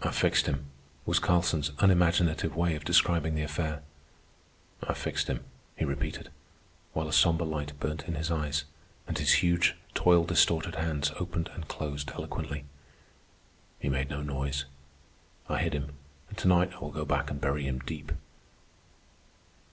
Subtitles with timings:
[0.00, 0.66] "I fixed him,"
[1.04, 3.82] was Carlson's unimaginative way of describing the affair.
[4.84, 5.42] "I fixed him,"
[5.76, 6.30] he repeated,
[6.92, 8.62] while a sombre light burnt in his eyes,
[9.08, 12.64] and his huge, toil distorted hands opened and closed eloquently.
[13.80, 14.66] "He made no noise.
[15.48, 15.94] I hid him,
[16.28, 18.12] and tonight I will go back and bury him deep."